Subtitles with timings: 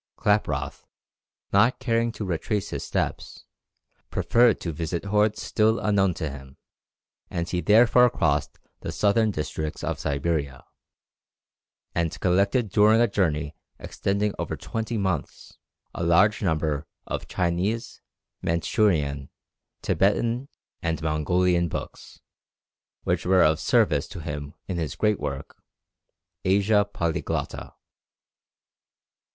[0.17, 0.85] Klaproth,
[1.53, 3.45] not caring to retrace his steps,
[4.09, 6.57] preferred to visit hordes still unknown to him,
[7.29, 10.65] and he therefore crossed the southern districts of Siberia,
[11.93, 15.59] and collected during a journey extending over twenty months,
[15.93, 18.01] a large number of Chinese,
[18.41, 19.29] Mandchoorian,
[19.83, 20.47] Thibetan,
[20.81, 22.21] and Mongolian books,
[23.03, 25.61] which were of service to him in his great work
[26.43, 27.75] "Asia Polyglotta."